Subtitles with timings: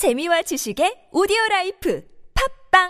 [0.00, 2.02] 재미와 지식의 오디오 라이프
[2.72, 2.88] 팟빵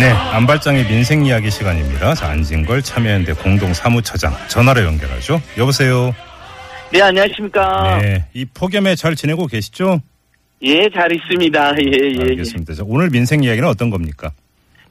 [0.00, 2.14] 네, 안발장의 민생 이야기 시간입니다.
[2.14, 5.42] 자, 안진걸 참여연대 공동 사무처장 전화로 연결하죠.
[5.58, 6.14] 여보세요.
[6.90, 7.98] 네, 안녕하십니까.
[8.00, 10.00] 네, 이 폭염에 잘 지내고 계시죠?
[10.62, 11.74] 예, 잘 있습니다.
[11.82, 12.72] 예, 예, 알겠습니다.
[12.72, 14.32] 자, 오늘 민생 이야기는 어떤 겁니까?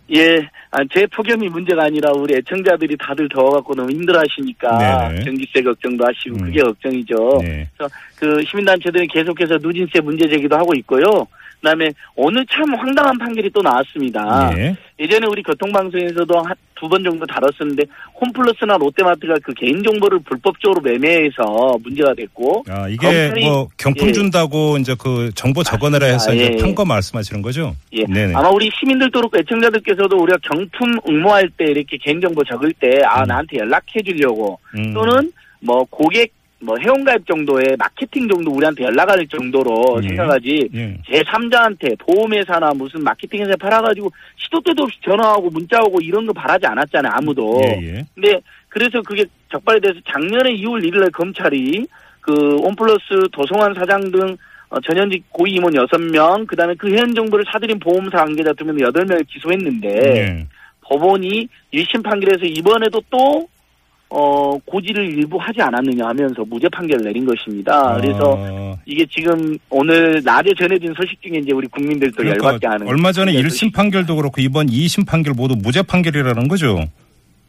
[0.10, 0.20] 예.
[0.20, 5.24] 예, 아, 제 폭염이 문제가 아니라 우리 애청자들이 다들 더워갖고 너무 힘들어 하시니까 네네.
[5.24, 6.46] 전기세 걱정도 하시고 음.
[6.46, 7.40] 그게 걱정이죠.
[7.42, 7.68] 네.
[7.78, 11.06] 그래서 그 시민단체들이 계속해서 누진세 문제 제기도 하고 있고요.
[11.64, 14.52] 그다음에 오늘 참 황당한 판결이 또 나왔습니다.
[14.58, 14.76] 예.
[15.00, 17.84] 예전에 우리 교통방송에서도 한두번 정도 다뤘었는데
[18.20, 24.12] 홈플러스나 롯데마트가 그 개인정보를 불법적으로 매매해서 문제가 됐고 아, 이게 검찰이- 뭐 경품 예.
[24.12, 26.62] 준다고 이제 그 정보 적어내라 해서 예, 이제 예.
[26.62, 27.74] 판거 말씀하시는 거죠?
[27.94, 28.04] 예.
[28.06, 28.34] 네네.
[28.36, 33.28] 아마 우리 시민들도 그렇고 애청자들께서도 우리가 경품 응모할 때 이렇게 개인정보 적을 때, 아, 음.
[33.28, 34.94] 나한테 연락해 주려고, 음.
[34.94, 36.30] 또는 뭐 고객,
[36.64, 40.08] 뭐 회원가입 정도의 마케팅 정도 우리한테 연락할 정도로 예.
[40.08, 40.98] 생각하지, 예.
[41.08, 46.66] 제3자한테 보험회사나 무슨 마케팅 회사에 팔아가지고 시도 때도 없이 전화하고 문자 오고 이런 거 바라지
[46.66, 47.62] 않았잖아요, 아무도.
[47.64, 48.06] 예, 예.
[48.16, 48.40] 근데
[48.70, 51.86] 그래서 그게 적발이 돼서 작년에 2월 1일날 검찰이
[52.22, 54.38] 그 온플러스 도성환 사장 등
[54.70, 59.28] 어, 전현직 고위 임원 6명, 그 다음에 그 회원 정보를 사들인 보험사 관계자 두명 8명을
[59.28, 60.48] 기소했는데, 예.
[60.82, 63.48] 법원이 1심 판결에서 이번에도 또,
[64.16, 67.98] 어, 고지를 일부 하지 않았느냐 하면서 무죄 판결을 내린 것입니다.
[68.00, 72.88] 그래서 아, 이게 지금 오늘 낮에 전해진 소식 중에 이제 우리 국민들도 그러니까 열받게 하는.
[72.88, 73.74] 얼마 전에 그런 1심 소식.
[73.74, 76.86] 판결도 그렇고 이번 2심 판결 모두 무죄 판결이라는 거죠?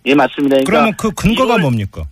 [0.06, 0.56] 예, 맞습니다.
[0.64, 2.04] 그러니까 그러면 그 근거가 이걸- 뭡니까?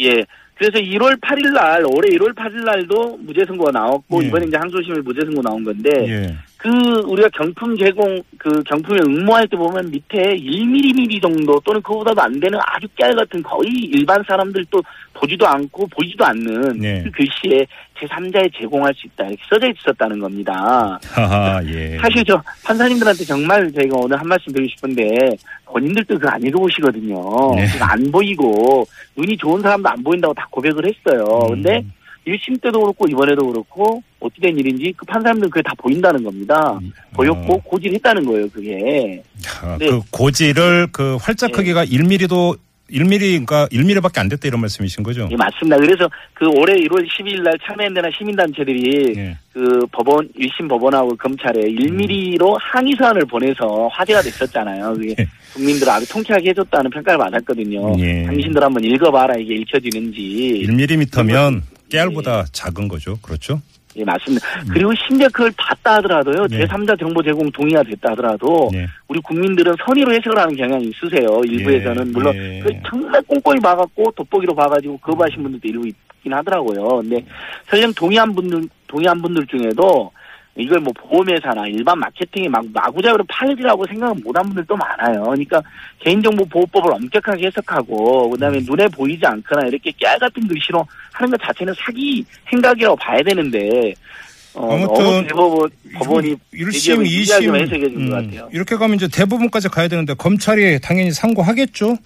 [0.00, 0.24] 예.
[0.56, 4.26] 그래서 1월 8일 날, 올해 1월 8일 날도 무죄 선고가 나왔고, 예.
[4.26, 6.34] 이번에 이제 항소심에 무죄 선고 나온 건데, 예.
[6.62, 6.68] 그,
[7.08, 12.56] 우리가 경품 제공, 그 경품에 응모할 때 보면 밑에 1mm 정도 또는 그거보다도 안 되는
[12.64, 14.80] 아주 깨알 같은 거의 일반 사람들도
[15.12, 17.02] 보지도 않고 보이지도 않는 네.
[17.02, 17.66] 그 글씨에
[17.98, 19.24] 제3자에 제공할 수 있다.
[19.24, 21.00] 이렇게 써져 있었다는 겁니다.
[21.02, 21.98] 하하, 예.
[21.98, 25.02] 사실 저 판사님들한테 정말 저희가 오늘 한 말씀 드리고 싶은데
[25.64, 27.56] 본인들도 그거 안 읽어보시거든요.
[27.56, 27.66] 네.
[27.80, 28.86] 안 보이고
[29.16, 31.24] 눈이 좋은 사람도 안 보인다고 다 고백을 했어요.
[31.48, 31.62] 음.
[31.62, 31.84] 근데
[32.26, 36.78] 1심 때도 그렇고 이번에도 그렇고 어찌된 일인지 그 판사님들은 그게 다 보인다는 겁니다.
[37.14, 37.60] 보였고 어.
[37.64, 38.48] 고지를 했다는 거예요.
[38.50, 39.22] 그게.
[39.62, 39.88] 아, 네.
[39.88, 41.52] 그 고지를 그 활자 네.
[41.52, 42.56] 크기가 1mm도
[42.92, 45.28] 1mm가 1mm밖에 안 됐다 이런 말씀이신 거죠?
[45.30, 45.76] 예, 맞습니다.
[45.78, 49.36] 그래서 그 올해 1월 12일 날 참여연대나 시민단체들이 예.
[49.52, 54.94] 그 법원, 1심 법원하고 검찰에 1mm로 항의 사안을 보내서 화제가 됐었잖아요.
[54.94, 55.26] 그게 예.
[55.54, 57.94] 국민들 아주 통쾌하게 해줬다는 평가를 받았거든요.
[57.98, 58.24] 예.
[58.24, 60.64] 당신들 한번 읽어봐라 이게 읽혀지는지.
[60.66, 63.18] 1mm면 깨알보다 작은 거죠.
[63.20, 63.60] 그렇죠?
[63.96, 64.46] 예, 맞습니다.
[64.72, 66.46] 그리고 심지어 그걸 봤다 하더라도요.
[66.48, 66.64] 네.
[66.64, 68.86] 제3자 정보 제공 동의가 됐다 하더라도 예.
[69.08, 71.28] 우리 국민들은 선의로 해석을 하는 경향이 있으세요.
[71.44, 72.60] 일부에서는 예, 물론 예.
[72.64, 77.02] 그 정말 꼼꼼히 봐갖고 돋보기로 봐가지고 거부하신 분들도 일부 있긴 하더라고요.
[77.02, 77.22] 근데
[77.68, 80.10] 설령 동의한 분들 동의한 분들 중에도
[80.56, 85.22] 이걸 뭐 보험회사나 일반 마케팅에 막 마구잡이로 팔리라고 생각은 못한 분들도 많아요.
[85.22, 85.62] 그러니까
[86.00, 88.64] 개인정보 보호법을 엄격하게 해석하고 그다음에 음.
[88.68, 93.94] 눈에 보이지 않거나 이렇게 깨알 같은 글씨로 하는 것 자체는 사기 행각이라고 봐야 되는데
[94.54, 98.48] 어, 아무튼 대법원 법원이 1심, 대기업을 유리하게만 2심 해석해 준것 음, 같아요.
[98.52, 101.96] 이렇게 가면 이제 대부분까지 가야 되는데 검찰이 당연히 상고하겠죠?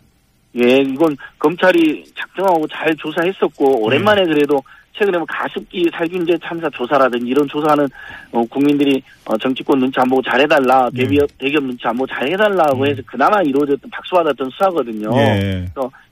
[0.62, 4.28] 예, 이건 검찰이 작정하고 잘 조사했었고 오랜만에 네.
[4.28, 4.62] 그래도
[4.98, 7.86] 최근에 뭐 가습기 살균제 참사 조사라든지 이런 조사는
[8.32, 11.02] 어, 국민들이 어, 정치권 눈치 안 보고 잘해달라 네.
[11.02, 12.86] 대기업 대기업 눈치 안 보고 잘해달라고 음.
[12.86, 15.10] 해서 그나마 이루어졌던 박수받았던 수사거든요.
[15.16, 15.66] 예.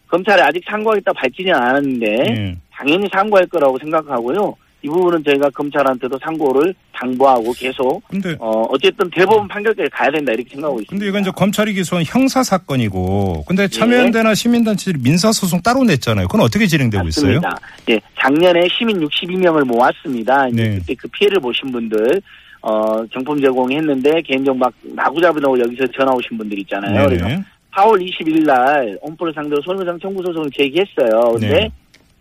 [0.09, 2.57] 검찰이 아직 상고하겠다 밝히지는 않았는데 예.
[2.73, 4.55] 당연히 상고할 거라고 생각하고요.
[4.85, 10.51] 이 부분은 저희가 검찰한테도 상고를 당부하고 계속 근데 어 어쨌든 대법원 판결까지 가야 된다 이렇게
[10.51, 10.91] 생각하고 있습니다.
[10.91, 16.29] 근데 이건 이제 검찰이 기소한 형사 사건이고 근데 참여연대나 시민단체들이 민사 소송 따로 냈잖아요.
[16.29, 17.41] 그건 어떻게 진행되고 있어요?
[17.41, 17.57] 맞습니다.
[17.89, 20.49] 예, 작년에 시민 62명을 모았습니다.
[20.49, 20.79] 이제 네.
[20.79, 22.21] 그때 그 피해를 보신 분들
[22.61, 27.07] 어 경품 제공했는데 개인정보 막 마구잡이라고 여기서 전화 오신 분들 있잖아요.
[27.09, 27.43] 그래서 네네.
[27.75, 31.33] 4월 4월 20일 날 홈플을 상대로 손해배상 청구 소송을 제기했어요.
[31.33, 31.71] 근데 네.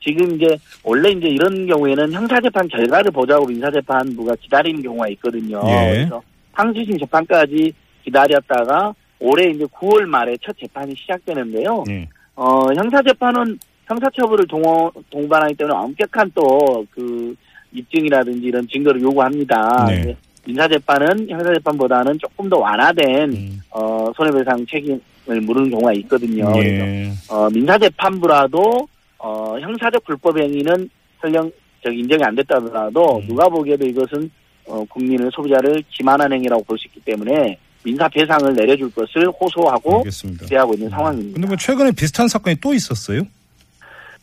[0.04, 5.62] 지금 이제 원래 이제 이런 경우에는 형사재판 결과를 보자고 민사재판부가 기다리는 경우가 있거든요.
[5.66, 5.94] 예.
[5.94, 6.22] 그래서
[6.52, 7.74] 항소심 재판까지
[8.04, 11.84] 기다렸다가 올해 이제 9월 말에 첫 재판이 시작되는데요.
[11.90, 12.08] 예.
[12.36, 13.58] 어, 형사재판은
[13.88, 14.62] 형사처벌을 동,
[15.10, 17.36] 동반하기 때문에 엄격한 또 그
[17.74, 19.86] 입증이라든지 이런 증거를 요구합니다.
[19.88, 20.16] 네.
[20.46, 23.62] 민사재판은 형사재판보다는 조금 더 완화된 음.
[23.72, 25.00] 어, 손해배상 책임을
[25.42, 26.52] 물은 경우가 있거든요.
[26.52, 27.12] 그래서 예.
[27.30, 28.88] 어, 민사재판부라도
[29.24, 30.90] 어, 형사적 불법 행위는
[31.22, 31.50] 설령
[31.82, 33.28] 저기 인정이 안 됐다 하더라도 음.
[33.28, 34.30] 누가 보기에도 이것은
[34.68, 40.44] 어, 국민을 소비자를 기만한 행위라고 볼 수 있기 때문에 민사 배상을 내려줄 것을 호소하고 알겠습니다.
[40.46, 41.34] 기대하고 있는 상황입니다.
[41.36, 43.22] 근데 뭐 최근에 비슷한 사건이 또 있었어요?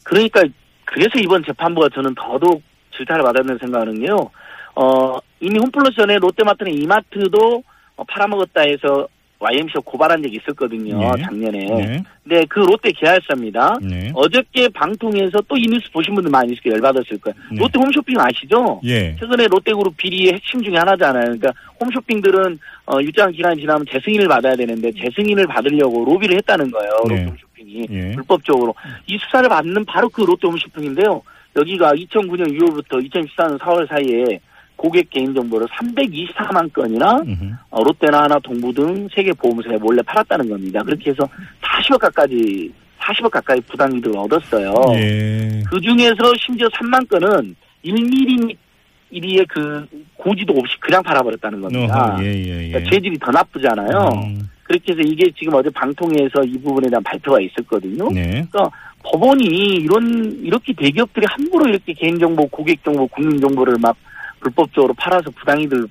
[0.02, 0.43] 그러니까
[0.85, 2.62] 그래서 이번 재판부가 저는 더더욱
[2.97, 4.31] 질타를 받았는 생각하는 게요.
[4.75, 7.62] 어, 이미 홈플러스 전에 롯데마트는 이마트도
[7.97, 9.08] 어, 팔아먹었다 해서
[9.41, 10.99] YMC가 고발한 적이 있었거든요.
[11.17, 11.23] 네.
[11.23, 11.59] 작년에.
[11.65, 12.03] 네.
[12.25, 13.79] 네, 그 롯데 계열사입니다.
[13.83, 14.13] 네.
[14.15, 16.75] 어저께 방통에서 또 이 뉴스 보신 분들 많이 있을 거예요.
[16.77, 17.35] 열받았을 거예요.
[17.51, 17.59] 네.
[17.59, 18.81] 롯데 홈쇼핑 아시죠?
[18.85, 19.17] 예.
[19.19, 21.25] 최근에 롯데그룹 비리의 핵심 중에 하나잖아요.
[21.25, 26.91] 그러니까 홈쇼핑들은 어, 유장 기간이 지나면 재승인을 받아야 되는데 재승인을 받으려고 로비를 했다는 거예요.
[27.09, 27.15] 네.
[27.15, 28.13] 롯데 홈쇼핑이 예.
[28.13, 28.75] 불법적으로
[29.07, 31.23] 이 수사를 받는 바로 그 롯데 홈쇼핑인데요.
[31.57, 34.39] 여기가 2009년 6월부터 2014년 4월 사이에
[34.81, 37.23] 고객 개인 정보를 324만 건이나.
[37.69, 40.82] 어, 롯데나 하나 동부 등 세계 보험사에 몰래 팔았다는 겁니다.
[40.82, 41.29] 그렇게 해서
[41.61, 44.73] 40억 가까이 40억 가까이 부당이득을 얻었어요.
[44.94, 45.62] 예.
[45.71, 47.55] 그 중에서 심지어 3만 건은
[47.85, 48.56] 1mm
[49.12, 49.87] 의그
[50.17, 52.15] 고지도 없이 그냥 팔아버렸다는 겁니다.
[52.15, 52.69] 어허, 예, 예, 예.
[52.71, 54.11] 그러니까 재질이 더 나쁘잖아요.
[54.15, 58.11] 음, 그렇게 해서 이게 지금 어제 방통위에서 이 부분에 대한 발표가 있었거든요.
[58.12, 58.47] 네.
[59.03, 63.97] 법원이 이런 이렇게 대기업들이 함부로 이렇게 개인정보, 고객정보, 국민정보를 막
[64.41, 65.87] 불법적으로 팔아서 부당이들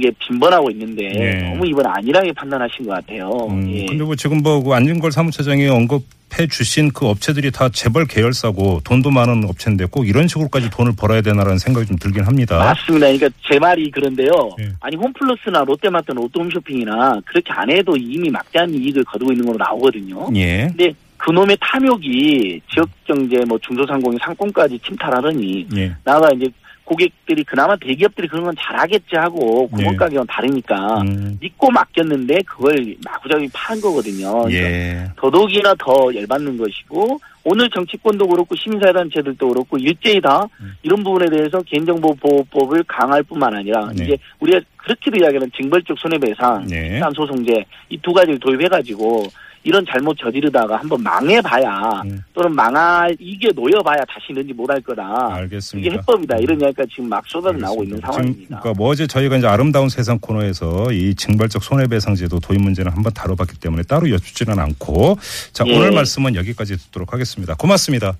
[0.00, 1.50] 게 빈번하고 있는데 네.
[1.50, 3.28] 너무 이번 안일하게 판단하신 것 같아요.
[3.50, 3.84] 음, 예.
[3.84, 9.44] 근데 뭐 지금 뭐그 안진걸 사무처장이 언급해 주신 그 업체들이 다 재벌 계열사고 돈도 많은
[9.44, 12.56] 업체인데 꼭 이런 식으로까지 돈을 벌어야 되나라는 생각이 좀 들긴 합니다.
[12.56, 13.12] 맞습니다.
[13.12, 14.30] 그러니까 제 말이 그런데요.
[14.60, 14.70] 예.
[14.80, 20.30] 아니 홈플러스나 롯데마트나 롯데홈쇼핑이나 그렇게 안 해도 이미 막대한 이익을 거두고 있는 걸로 나오거든요.
[20.34, 20.68] 예.
[20.68, 25.94] 근데 그놈의 탐욕이 지역 경제 뭐 중소상공인 상권까지 침탈하더니 예.
[26.04, 26.48] 나가 이제
[26.84, 29.76] 고객들이 그나마 대기업들이 그런 건 잘하겠지 하고 네.
[29.78, 34.42] 구멍 가격은 다르니까 음, 믿고 맡겼는데 그걸 마구잡이 파는 거거든요.
[34.42, 35.10] 그러니까 예.
[35.16, 40.74] 더더욱이나 더 열받는 것이고 오늘 정치권도 그렇고 시민사회단체들도 그렇고 일제히 다 음.
[40.82, 44.04] 이런 부분에 대해서 개인정보보호법을 강화할 뿐만 아니라 네.
[44.04, 47.00] 이제 우리가 그렇게도 이야기하는 징벌적 손해배상, 네.
[47.14, 49.24] 소송제 이 두 가지를 도입해가지고
[49.64, 52.22] 이런 잘못 저지르다가 한번 망해봐야 음.
[52.34, 55.34] 또는 망할 이게 놓여봐야 다시 는지 못할 거다.
[55.34, 55.88] 알겠습니다.
[55.88, 56.36] 이게 해법이다.
[56.36, 57.98] 이런 이야기가 지금 막 쏟아져 나오고 있는.
[58.00, 58.42] 상황입니다.
[58.42, 63.12] 지금 그러니까 뭐 어제 저희가 이제 아름다운 세상 코너에서 이 징벌적 손해배상제도 도입 문제는 한번
[63.14, 65.18] 다뤄봤기 때문에 따로 여쭙지는 않고
[65.52, 65.76] 자 예.
[65.76, 67.54] 오늘 말씀은 여기까지 듣도록 하겠습니다.
[67.54, 68.14] 고맙습니다.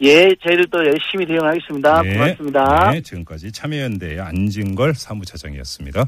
[0.00, 2.02] 예, 저희들도 열심히 대응하겠습니다.
[2.02, 2.12] 네.
[2.14, 2.90] 고맙습니다.
[2.92, 6.06] 네, 지금까지 참여연대의 안진걸 사무처장이었습니다.